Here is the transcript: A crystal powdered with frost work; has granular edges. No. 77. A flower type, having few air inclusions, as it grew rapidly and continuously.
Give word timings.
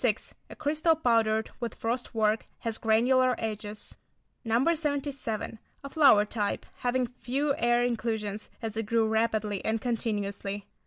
A 0.49 0.55
crystal 0.55 0.95
powdered 0.95 1.51
with 1.59 1.75
frost 1.75 2.15
work; 2.15 2.45
has 2.61 2.79
granular 2.79 3.35
edges. 3.37 3.93
No. 4.43 4.73
77. 4.73 5.59
A 5.83 5.89
flower 5.91 6.25
type, 6.25 6.65
having 6.77 7.05
few 7.05 7.55
air 7.57 7.85
inclusions, 7.85 8.49
as 8.63 8.75
it 8.75 8.87
grew 8.87 9.07
rapidly 9.07 9.63
and 9.63 9.79
continuously. 9.79 10.65